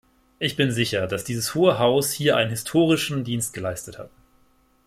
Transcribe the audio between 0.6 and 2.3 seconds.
sicher, dass dieses Hohe Haus